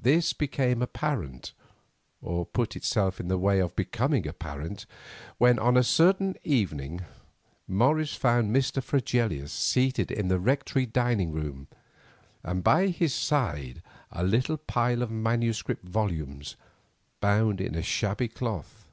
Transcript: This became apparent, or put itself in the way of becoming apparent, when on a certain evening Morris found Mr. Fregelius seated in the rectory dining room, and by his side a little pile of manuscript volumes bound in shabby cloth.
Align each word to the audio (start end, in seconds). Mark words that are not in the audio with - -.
This 0.00 0.32
became 0.32 0.80
apparent, 0.80 1.52
or 2.22 2.46
put 2.46 2.74
itself 2.74 3.20
in 3.20 3.28
the 3.28 3.36
way 3.36 3.58
of 3.58 3.76
becoming 3.76 4.26
apparent, 4.26 4.86
when 5.36 5.58
on 5.58 5.76
a 5.76 5.82
certain 5.84 6.34
evening 6.44 7.02
Morris 7.66 8.14
found 8.14 8.56
Mr. 8.56 8.82
Fregelius 8.82 9.52
seated 9.52 10.10
in 10.10 10.28
the 10.28 10.38
rectory 10.40 10.86
dining 10.86 11.30
room, 11.30 11.68
and 12.42 12.64
by 12.64 12.86
his 12.86 13.12
side 13.12 13.82
a 14.10 14.24
little 14.24 14.56
pile 14.56 15.02
of 15.02 15.10
manuscript 15.10 15.84
volumes 15.86 16.56
bound 17.20 17.60
in 17.60 17.78
shabby 17.82 18.28
cloth. 18.28 18.88